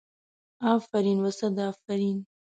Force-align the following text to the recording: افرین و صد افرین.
افرین 0.71 1.19
و 1.23 1.27
صد 1.37 1.57
افرین. 1.69 2.17